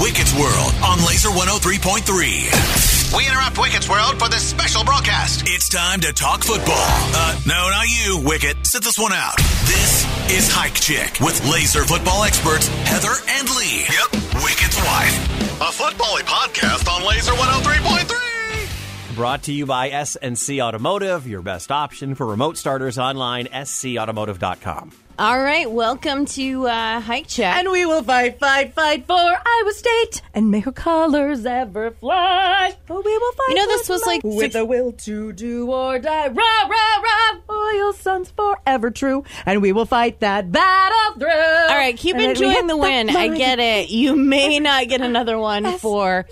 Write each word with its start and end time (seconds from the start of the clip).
Wicket's 0.00 0.32
World 0.34 0.72
on 0.84 0.98
Laser 1.04 1.28
103.3. 1.28 3.16
We 3.16 3.26
interrupt 3.26 3.58
Wicket's 3.58 3.88
World 3.88 4.18
for 4.18 4.28
this 4.28 4.42
special 4.46 4.84
broadcast. 4.84 5.42
It's 5.46 5.68
time 5.68 6.00
to 6.00 6.12
talk 6.12 6.44
football. 6.44 6.76
Uh, 6.78 7.38
no, 7.46 7.68
not 7.70 7.86
you, 7.88 8.22
Wicket. 8.24 8.64
Sit 8.66 8.84
this 8.84 8.98
one 8.98 9.12
out. 9.12 9.36
This 9.66 10.04
is 10.30 10.50
Hike 10.52 10.74
Chick 10.74 11.18
with 11.20 11.44
laser 11.50 11.84
football 11.84 12.22
experts 12.24 12.68
Heather 12.86 13.14
and 13.28 13.48
Lee. 13.56 13.80
Yep, 13.90 14.10
Wicket's 14.44 14.78
wife. 14.78 15.60
A 15.60 15.72
football 15.72 16.16
podcast 16.18 16.88
on 16.88 17.02
Laser 17.06 17.32
103.3. 17.32 19.16
Brought 19.16 19.42
to 19.44 19.52
you 19.52 19.66
by 19.66 19.90
SNC 19.90 20.62
Automotive, 20.62 21.26
your 21.26 21.42
best 21.42 21.72
option 21.72 22.14
for 22.14 22.24
remote 22.24 22.56
starters 22.56 22.98
online, 22.98 23.46
scautomotive.com. 23.46 24.92
All 25.20 25.40
right, 25.42 25.68
welcome 25.68 26.26
to 26.26 26.68
uh, 26.68 27.00
Hike 27.00 27.26
Chat. 27.26 27.58
And 27.58 27.72
we 27.72 27.84
will 27.84 28.04
fight, 28.04 28.38
fight, 28.38 28.72
fight 28.72 29.04
for 29.04 29.14
Iowa 29.16 29.72
State, 29.72 30.22
and 30.32 30.48
may 30.52 30.60
her 30.60 30.70
colors 30.70 31.44
ever 31.44 31.90
fly. 31.90 32.72
Oh, 32.88 33.02
we 33.04 33.18
will 33.18 33.32
fight. 33.32 33.48
You 33.48 33.54
know, 33.56 33.66
this 33.66 33.88
was 33.88 34.06
like 34.06 34.22
with 34.22 34.38
six- 34.38 34.54
a 34.54 34.64
will 34.64 34.92
to 34.92 35.32
do 35.32 35.72
or 35.72 35.98
die. 35.98 36.28
Rah, 36.28 36.68
rah, 36.68 37.00
rah! 37.02 37.38
Loyal 37.48 37.92
sons 37.94 38.30
forever 38.30 38.92
true, 38.92 39.24
and 39.44 39.60
we 39.60 39.72
will 39.72 39.86
fight 39.86 40.20
that 40.20 40.52
battle 40.52 41.18
through. 41.18 41.28
All 41.30 41.76
right, 41.76 41.96
keep 41.96 42.14
And 42.14 42.24
enjoying 42.24 42.68
the 42.68 42.76
win. 42.76 43.10
I 43.10 43.36
get 43.36 43.58
it. 43.58 43.90
You 43.90 44.14
may 44.14 44.60
not 44.60 44.86
get 44.86 45.00
another 45.00 45.36
one 45.36 45.78
for 45.78 46.26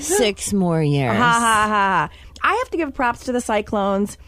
six 0.00 0.52
more 0.52 0.82
years. 0.82 1.16
Ha 1.16 1.22
ha 1.22 1.66
ha! 1.68 2.10
I 2.42 2.54
have 2.56 2.70
to 2.70 2.76
give 2.78 2.92
props 2.94 3.26
to 3.26 3.32
the 3.32 3.40
Cyclones. 3.40 4.18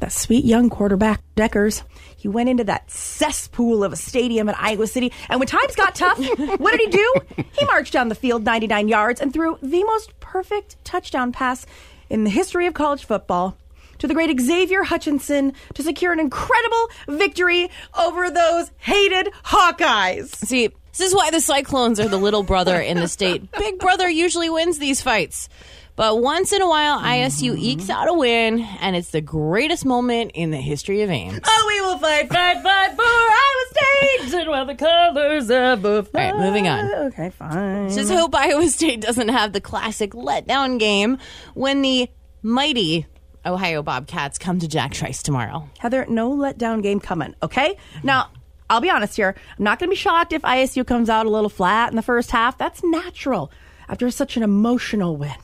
That 0.00 0.12
sweet 0.12 0.44
young 0.44 0.70
quarterback 0.70 1.22
Dekkers. 1.36 1.82
He 2.16 2.28
went 2.28 2.48
into 2.48 2.64
that 2.64 2.90
cesspool 2.90 3.84
of 3.84 3.92
a 3.92 3.96
stadium 3.96 4.48
in 4.48 4.54
Iowa 4.58 4.86
City, 4.86 5.12
and 5.28 5.40
when 5.40 5.46
times 5.46 5.74
got 5.76 5.94
tough, 5.94 6.18
what 6.58 6.70
did 6.72 6.80
he 6.80 6.86
do? 6.88 7.14
He 7.58 7.64
marched 7.66 7.92
down 7.92 8.08
the 8.08 8.14
field 8.14 8.44
99 8.44 8.88
yards 8.88 9.20
and 9.20 9.32
threw 9.32 9.58
the 9.62 9.84
most 9.84 10.18
perfect 10.20 10.82
touchdown 10.84 11.32
pass 11.32 11.66
in 12.10 12.24
the 12.24 12.30
history 12.30 12.66
of 12.66 12.74
college 12.74 13.04
football 13.04 13.56
to 13.98 14.06
the 14.06 14.14
great 14.14 14.38
Xavier 14.40 14.82
Hutchinson 14.82 15.52
to 15.74 15.82
secure 15.82 16.12
an 16.12 16.20
incredible 16.20 16.90
victory 17.08 17.70
over 17.98 18.30
those 18.30 18.70
hated 18.78 19.32
Hawkeyes. 19.44 20.34
See, 20.34 20.68
this 20.96 21.08
is 21.08 21.14
why 21.14 21.30
the 21.30 21.40
Cyclones 21.40 21.98
are 21.98 22.08
the 22.08 22.16
little 22.18 22.42
brother 22.42 22.80
in 22.80 22.98
the 22.98 23.08
state. 23.08 23.50
Big 23.58 23.78
brother 23.78 24.08
usually 24.08 24.48
wins 24.50 24.78
these 24.78 25.00
fights. 25.02 25.48
But 25.96 26.20
once 26.20 26.52
in 26.52 26.60
a 26.60 26.68
while, 26.68 26.98
ISU 27.00 27.56
ekes 27.56 27.88
out 27.88 28.08
a 28.08 28.12
win, 28.12 28.60
and 28.80 28.96
it's 28.96 29.10
the 29.10 29.20
greatest 29.20 29.84
moment 29.84 30.32
in 30.34 30.50
the 30.50 30.56
history 30.56 31.02
of 31.02 31.10
Ames. 31.10 31.38
Oh, 31.44 31.64
we 31.68 31.80
will 31.82 31.98
fight, 31.98 32.28
fight, 32.28 32.62
fight 32.62 32.96
for 32.96 33.02
Iowa 33.02 33.64
State 33.70 34.34
and 34.34 34.48
while 34.48 34.66
the 34.66 34.74
colors 34.74 35.50
ever 35.50 36.02
fly. 36.02 36.30
All 36.30 36.32
right, 36.32 36.44
moving 36.44 36.66
on. 36.66 36.92
Okay, 37.06 37.30
fine. 37.30 37.90
Just 37.90 38.10
hope 38.10 38.34
Iowa 38.34 38.68
State 38.68 39.00
doesn't 39.02 39.28
have 39.28 39.52
the 39.52 39.60
classic 39.60 40.12
letdown 40.12 40.80
game 40.80 41.18
when 41.54 41.82
the 41.82 42.08
mighty 42.42 43.06
Ohio 43.46 43.82
Bobcats 43.82 44.38
come 44.38 44.58
to 44.58 44.68
Jack 44.68 44.92
Trice 44.92 45.22
tomorrow. 45.22 45.68
Heather, 45.78 46.06
no 46.08 46.34
letdown 46.34 46.82
game 46.82 46.98
coming, 46.98 47.34
okay? 47.42 47.76
Now, 48.02 48.30
I'll 48.68 48.80
be 48.80 48.90
honest 48.90 49.16
here. 49.16 49.34
I'm 49.58 49.64
not 49.64 49.78
going 49.78 49.88
to 49.88 49.92
be 49.92 49.96
shocked 49.96 50.32
if 50.32 50.42
ISU 50.42 50.86
comes 50.86 51.08
out 51.08 51.26
a 51.26 51.30
little 51.30 51.50
flat 51.50 51.90
in 51.90 51.96
the 51.96 52.02
first 52.02 52.30
half. 52.30 52.58
That's 52.58 52.82
natural 52.82 53.52
after 53.88 54.10
such 54.10 54.36
an 54.36 54.42
emotional 54.42 55.16
win. 55.16 55.34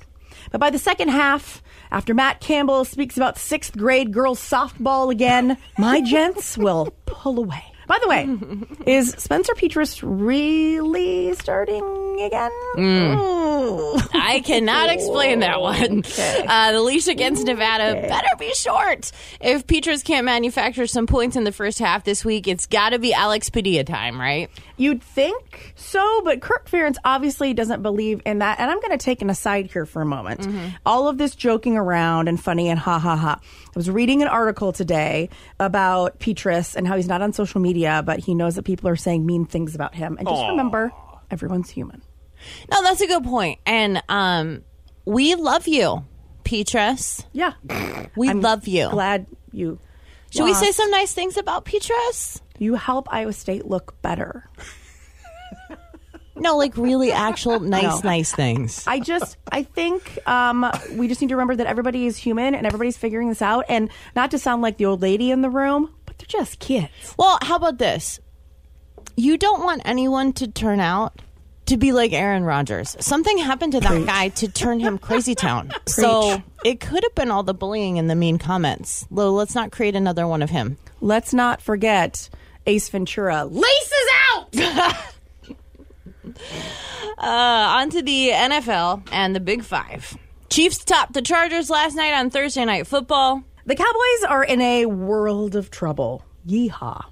But 0.50 0.60
by 0.60 0.70
the 0.70 0.78
second 0.78 1.08
half, 1.08 1.62
after 1.90 2.14
Matt 2.14 2.40
Campbell 2.40 2.84
speaks 2.84 3.16
about 3.16 3.38
sixth 3.38 3.76
grade 3.76 4.12
girls 4.12 4.40
softball 4.40 5.10
again, 5.10 5.58
my 5.78 6.00
gents 6.00 6.56
will 6.56 6.92
pull 7.06 7.38
away. 7.38 7.69
By 7.90 7.98
the 8.00 8.08
way, 8.08 8.28
is 8.86 9.16
Spencer 9.18 9.52
Petras 9.54 9.98
really 10.04 11.34
starting 11.34 12.20
again? 12.20 12.52
Ooh. 12.78 13.98
I 14.14 14.42
cannot 14.44 14.90
explain 14.90 15.40
that 15.40 15.60
one. 15.60 16.04
Uh, 16.46 16.72
the 16.72 16.80
leash 16.82 17.08
against 17.08 17.44
Nevada 17.44 18.00
better 18.00 18.28
be 18.38 18.54
short. 18.54 19.10
If 19.40 19.66
Petras 19.66 20.04
can't 20.04 20.24
manufacture 20.24 20.86
some 20.86 21.08
points 21.08 21.34
in 21.34 21.42
the 21.42 21.50
first 21.50 21.80
half 21.80 22.04
this 22.04 22.24
week, 22.24 22.46
it's 22.46 22.66
got 22.66 22.90
to 22.90 23.00
be 23.00 23.12
Alex 23.12 23.50
Padilla 23.50 23.82
time, 23.82 24.20
right? 24.20 24.48
You'd 24.76 25.02
think 25.02 25.72
so, 25.74 26.22
but 26.22 26.40
Kirk 26.40 26.70
Ferentz 26.70 26.96
obviously 27.04 27.54
doesn't 27.54 27.82
believe 27.82 28.22
in 28.24 28.38
that. 28.38 28.60
And 28.60 28.70
I'm 28.70 28.80
going 28.80 28.96
to 28.96 29.04
take 29.04 29.20
an 29.20 29.30
aside 29.30 29.70
here 29.70 29.84
for 29.84 30.00
a 30.00 30.06
moment. 30.06 30.46
All 30.86 31.08
of 31.08 31.18
this 31.18 31.34
joking 31.34 31.76
around 31.76 32.28
and 32.28 32.40
funny 32.40 32.68
and 32.68 32.78
ha 32.78 32.98
ha 33.00 33.16
ha. 33.16 33.40
I 33.42 33.72
was 33.74 33.90
reading 33.90 34.22
an 34.22 34.28
article 34.28 34.72
today 34.72 35.28
about 35.58 36.18
Petras 36.18 36.76
and 36.76 36.86
how 36.86 36.96
he's 36.96 37.08
not 37.08 37.20
on 37.20 37.32
social 37.32 37.60
media, 37.60 37.79
but 38.04 38.18
he 38.20 38.34
knows 38.34 38.54
that 38.56 38.64
people 38.64 38.88
are 38.88 38.96
saying 38.96 39.24
mean 39.26 39.44
things 39.46 39.74
about 39.74 39.94
him. 39.94 40.16
And 40.18 40.26
just 40.28 40.42
remember, 40.48 40.92
everyone's 41.30 41.70
human. 41.70 42.02
No, 42.70 42.82
that's 42.82 43.00
a 43.00 43.06
good 43.06 43.24
point. 43.24 43.60
And 43.66 44.02
um, 44.08 44.62
we 45.04 45.34
love 45.34 45.68
you, 45.68 46.04
Petras. 46.44 47.24
Yeah. 47.32 47.52
We 48.16 48.28
I'm 48.28 48.40
love 48.40 48.66
you. 48.66 48.88
Glad 48.90 49.26
you. 49.52 49.78
Should 50.30 50.44
we 50.44 50.54
say 50.54 50.70
some 50.72 50.90
nice 50.90 51.12
things 51.12 51.36
about 51.36 51.64
Petras? 51.64 52.40
You 52.58 52.74
help 52.74 53.12
Iowa 53.12 53.32
State 53.32 53.66
look 53.66 54.00
better. 54.00 54.48
No, 56.36 56.56
like 56.56 56.76
really 56.78 57.12
actual 57.12 57.60
nice, 57.60 57.82
No. 57.82 58.00
nice 58.10 58.32
things. 58.32 58.84
I 58.86 58.98
just, 59.00 59.36
I 59.52 59.62
think 59.62 60.18
um, 60.26 60.70
we 60.94 61.06
just 61.06 61.20
need 61.20 61.28
to 61.28 61.34
remember 61.36 61.56
that 61.56 61.66
everybody 61.66 62.06
is 62.06 62.16
human 62.16 62.54
and 62.54 62.66
everybody's 62.66 62.96
figuring 62.96 63.28
this 63.28 63.42
out. 63.42 63.66
And 63.68 63.90
not 64.16 64.30
to 64.30 64.38
sound 64.38 64.62
like 64.62 64.78
the 64.78 64.86
old 64.86 65.02
lady 65.02 65.30
in 65.30 65.42
the 65.42 65.50
room, 65.50 65.90
but 65.99 65.99
they're 65.99 65.99
just 66.30 66.58
kids. 66.58 66.88
Well, 67.18 67.38
how 67.42 67.56
about 67.56 67.78
this? 67.78 68.20
You 69.16 69.36
don't 69.36 69.62
want 69.62 69.82
anyone 69.84 70.32
to 70.34 70.48
turn 70.48 70.80
out 70.80 71.20
to 71.66 71.76
be 71.76 71.92
like 71.92 72.12
Aaron 72.12 72.44
Rodgers. 72.44 72.96
Something 73.00 73.38
happened 73.38 73.72
to 73.72 73.80
that 73.80 74.06
guy 74.06 74.28
to 74.28 74.48
turn 74.48 74.80
him 74.80 74.98
crazy 74.98 75.34
town. 75.34 75.72
So 75.86 76.42
it 76.64 76.80
could 76.80 77.02
have 77.02 77.14
been 77.14 77.30
all 77.30 77.42
the 77.42 77.52
bullying 77.52 77.98
and 77.98 78.08
the 78.08 78.14
mean 78.14 78.38
comments. 78.38 79.06
Let's 79.10 79.54
not 79.54 79.70
create 79.72 79.94
another 79.96 80.26
one 80.26 80.40
of 80.40 80.48
him. 80.50 80.78
Let's 81.00 81.34
not 81.34 81.60
forget 81.60 82.30
Ace 82.66 82.88
Ventura. 82.88 83.44
Laces 83.44 84.08
out! 84.32 84.94
Uh, 87.18 87.80
on 87.80 87.90
to 87.90 88.00
the 88.00 88.30
NFL 88.30 89.06
and 89.12 89.36
the 89.36 89.40
Big 89.40 89.62
Five. 89.62 90.16
Chiefs 90.48 90.82
topped 90.84 91.12
the 91.12 91.20
Chargers 91.20 91.68
last 91.68 91.94
night 91.94 92.14
on 92.14 92.30
Thursday 92.30 92.64
Night 92.64 92.86
Football. 92.86 93.42
The 93.70 93.76
Cowboys 93.76 94.24
are 94.28 94.42
in 94.42 94.60
a 94.60 94.86
world 94.86 95.54
of 95.54 95.70
trouble. 95.70 96.24
Yeehaw. 96.44 97.04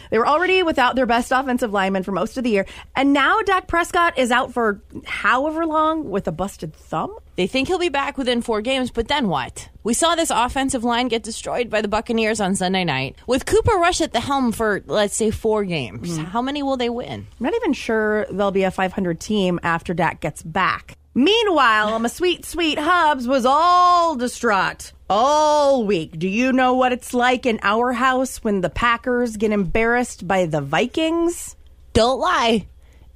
they 0.10 0.18
were 0.18 0.26
already 0.26 0.62
without 0.62 0.96
their 0.96 1.04
best 1.04 1.30
offensive 1.30 1.72
lineman 1.72 2.04
for 2.04 2.12
most 2.12 2.38
of 2.38 2.44
the 2.44 2.50
year. 2.50 2.64
And 2.94 3.12
now 3.12 3.42
Dak 3.42 3.66
Prescott 3.66 4.16
is 4.16 4.30
out 4.30 4.54
for 4.54 4.80
however 5.04 5.66
long 5.66 6.08
with 6.08 6.26
a 6.26 6.32
busted 6.32 6.74
thumb. 6.74 7.14
They 7.36 7.46
think 7.46 7.68
he'll 7.68 7.78
be 7.78 7.90
back 7.90 8.16
within 8.16 8.40
four 8.40 8.62
games, 8.62 8.90
but 8.90 9.08
then 9.08 9.28
what? 9.28 9.68
We 9.82 9.92
saw 9.92 10.14
this 10.14 10.30
offensive 10.30 10.84
line 10.84 11.08
get 11.08 11.22
destroyed 11.22 11.68
by 11.68 11.82
the 11.82 11.88
Buccaneers 11.88 12.40
on 12.40 12.54
Sunday 12.54 12.84
night. 12.84 13.16
With 13.26 13.44
Cooper 13.44 13.74
Rush 13.76 14.00
at 14.00 14.12
the 14.12 14.20
helm 14.20 14.52
for, 14.52 14.82
let's 14.86 15.16
say, 15.16 15.30
four 15.30 15.64
games, 15.64 16.16
hmm. 16.16 16.24
how 16.24 16.40
many 16.40 16.62
will 16.62 16.78
they 16.78 16.88
win? 16.88 17.26
I'm 17.38 17.44
not 17.44 17.54
even 17.54 17.74
sure 17.74 18.24
they'll 18.30 18.52
be 18.52 18.62
a 18.62 18.70
500 18.70 19.20
team 19.20 19.60
after 19.62 19.92
Dak 19.92 20.20
gets 20.20 20.42
back. 20.42 20.96
Meanwhile, 21.16 21.98
my 21.98 22.08
sweet, 22.08 22.44
sweet 22.44 22.78
Hubs 22.78 23.26
was 23.26 23.46
all 23.46 24.16
distraught 24.16 24.92
all 25.08 25.86
week. 25.86 26.18
Do 26.18 26.28
you 26.28 26.52
know 26.52 26.74
what 26.74 26.92
it's 26.92 27.14
like 27.14 27.46
in 27.46 27.58
our 27.62 27.94
house 27.94 28.44
when 28.44 28.60
the 28.60 28.68
Packers 28.68 29.38
get 29.38 29.50
embarrassed 29.50 30.28
by 30.28 30.44
the 30.44 30.60
Vikings? 30.60 31.56
Don't 31.94 32.20
lie. 32.20 32.68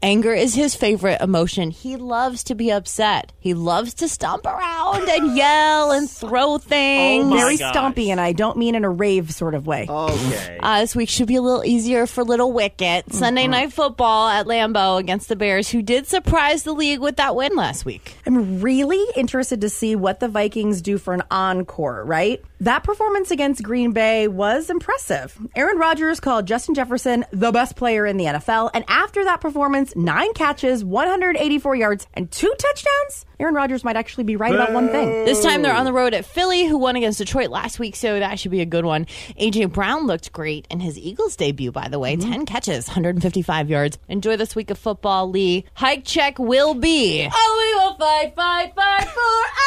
Anger 0.03 0.33
is 0.33 0.55
his 0.55 0.75
favorite 0.75 1.21
emotion. 1.21 1.71
He 1.71 1.97
loves 1.97 2.45
to 2.45 2.55
be 2.55 2.73
upset. 2.73 3.33
He 3.39 3.53
loves 3.53 3.93
to 3.95 4.09
stomp 4.09 4.47
around 4.47 5.07
and 5.11 5.37
yell 5.37 5.91
and 5.93 6.09
throw 6.09 6.57
things. 6.57 7.27
my 7.27 7.37
Very 7.37 7.59
gosh. 7.59 7.75
stompy, 7.77 8.07
and 8.09 8.19
I 8.19 8.33
don't 8.33 8.57
mean 8.57 8.75
in 8.75 8.85
a 8.85 8.89
rave 8.89 9.31
sort 9.31 9.55
of 9.55 9.67
way. 9.67 9.87
Okay. 9.87 10.59
Uh, 10.59 10.81
this 10.81 10.97
week 10.97 11.11
should 11.11 11.29
be 11.29 11.37
a 11.37 11.43
little 11.43 11.67
easier 11.67 12.07
for 12.07 12.25
Little 12.25 12.51
Wicket. 12.51 13.13
Sunday 13.13 13.47
night 13.47 13.75
football 13.75 14.29
at 14.29 14.47
Lambeau 14.47 14.99
against 14.99 15.29
the 15.29 15.37
Bears, 15.37 15.69
who 15.69 15.83
did 15.83 16.07
surprise 16.07 16.63
the 16.63 16.73
league 16.73 17.01
with 17.01 17.17
that 17.17 17.37
win 17.37 17.55
last 17.55 17.85
week. 17.85 18.17
I'm 18.25 18.63
really 18.63 19.05
interested 19.17 19.61
to 19.61 19.69
see 19.69 19.97
what 19.97 20.21
the 20.21 20.29
Vikings 20.29 20.81
do 20.81 20.97
for 20.97 21.13
an 21.13 21.23
encore, 21.31 22.05
right? 22.07 22.43
That 22.61 22.85
performance 22.85 23.31
against 23.31 23.63
Green 23.63 23.93
Bay 23.93 24.29
was 24.29 24.69
impressive. 24.69 25.35
Aaron 25.57 25.79
Rodgers 25.79 26.21
called 26.21 26.47
Justin 26.47 26.75
Jefferson 26.75 27.25
the 27.31 27.53
best 27.53 27.75
player 27.75 28.05
in 28.05 28.19
the 28.19 28.27
NFL, 28.27 28.71
and 28.75 28.85
after 28.87 29.25
that 29.25 29.41
performance, 29.41 29.97
nine 29.97 30.35
catches, 30.35 30.85
184 30.85 31.75
yards, 31.77 32.07
and 32.13 32.31
two 32.31 32.53
touchdowns, 32.59 33.25
Aaron 33.39 33.55
Rodgers 33.55 33.83
might 33.83 33.97
actually 33.97 34.25
be 34.25 34.37
right 34.37 34.55
about 34.55 34.73
one 34.75 34.91
thing. 34.91 35.25
This 35.25 35.43
time 35.43 35.63
they're 35.63 35.75
on 35.75 35.87
the 35.87 35.93
road 35.95 36.13
at 36.13 36.27
Philly, 36.27 36.67
who 36.67 36.77
won 36.77 36.97
against 36.97 37.17
Detroit 37.17 37.49
last 37.49 37.79
week, 37.79 37.97
so 37.97 38.19
that 38.19 38.39
should 38.39 38.51
be 38.51 38.61
a 38.61 38.67
good 38.67 38.85
one. 38.85 39.07
AJ 39.41 39.73
Brown 39.73 40.07
looked 40.07 40.31
great 40.33 40.67
in 40.71 40.81
his 40.81 40.99
Eagles 40.99 41.37
debut, 41.37 41.73
by 41.73 41.89
the 41.89 41.99
way. 41.99 42.17
Mm-hmm. 42.17 42.31
10 42.31 42.47
catches, 42.47 42.89
155 42.89 43.71
yards. 43.71 43.99
Enjoy 44.09 44.37
this 44.37 44.55
week 44.55 44.69
of 44.69 44.77
football, 44.77 45.31
Lee. 45.31 45.65
Hike 45.73 46.05
check 46.05 46.39
will 46.39 46.75
be. 46.75 47.27
Oh, 47.33 47.57
we 47.59 47.81
will 47.81 47.97
fight, 47.97 48.37
fight, 48.37 48.75
fight 48.75 49.09
for 49.09 49.21
Iowa 49.21 49.57
State, 49.57 49.60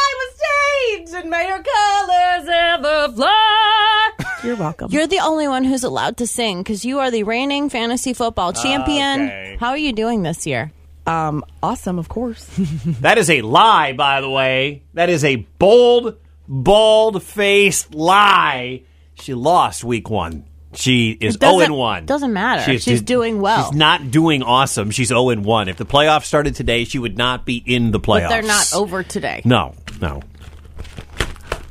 and 1.14 1.30
may 1.30 1.48
your 1.48 1.62
colors 1.64 2.48
ever 2.50 3.12
fly. 3.14 4.10
You're 4.44 4.56
welcome. 4.58 4.92
You're 4.92 5.08
the 5.08 5.20
only 5.20 5.48
one 5.48 5.64
who's 5.64 5.84
allowed 5.84 6.18
to 6.18 6.28
sing 6.28 6.62
because 6.64 6.84
you 6.84 7.00
are 7.00 7.12
the 7.12 7.24
reigning 7.24 7.70
fantasy 7.70 8.14
football 8.14 8.52
champion. 8.54 9.22
Okay. 9.26 9.58
How 9.60 9.70
are 9.70 9.78
you 9.78 9.94
doing 9.94 10.24
this 10.24 10.46
year? 10.46 10.72
Um, 11.06 11.44
awesome, 11.62 12.00
of 12.00 12.10
course. 12.10 12.50
That 13.02 13.18
is 13.18 13.30
a 13.30 13.42
lie, 13.42 13.94
by 13.94 14.22
the 14.22 14.30
way. 14.30 14.84
That 14.94 15.10
is 15.10 15.24
a 15.24 15.36
bold, 15.60 16.18
bald 16.48 17.22
faced 17.24 17.94
lie. 17.94 18.84
She 19.16 19.34
lost 19.34 19.84
week 19.84 20.10
one. 20.10 20.46
She 20.76 21.12
is 21.12 21.36
It 21.36 21.42
doesn't- 21.42 21.68
0 21.68 21.76
1. 21.76 22.06
doesn't 22.08 22.34
matter. 22.34 22.80
She's 22.80 23.02
doing 23.02 23.42
well. 23.42 23.66
She's 23.70 23.78
not 23.78 24.10
doing 24.12 24.42
awesome. 24.42 24.90
She's 24.92 25.10
0 25.10 25.36
1. 25.36 25.68
If 25.70 25.78
the 25.78 25.86
playoffs 25.86 26.26
started 26.26 26.56
today, 26.56 26.84
she 26.86 26.98
would 27.00 27.18
not 27.18 27.46
be 27.46 27.58
in 27.58 27.92
the 27.92 28.00
playoffs. 28.00 28.24
But 28.24 28.30
they're 28.30 28.42
not 28.44 28.74
over 28.74 29.04
today. 29.04 29.42
No, 29.46 29.76
no. 30.02 30.22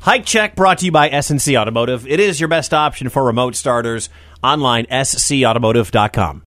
Hike 0.03 0.27
Check 0.27 0.57
brought 0.57 0.79
to 0.79 0.87
you 0.87 0.91
by 0.91 1.11
SNC 1.11 1.57
Automotive. 1.57 2.09
It 2.09 2.19
is 2.19 2.41
your 2.41 2.49
best 2.49 2.75
option 2.75 3.09
for 3.09 3.23
remote 3.23 3.55
starters. 3.55 4.09
Online, 4.43 4.85
scautomotive.com. 4.87 6.43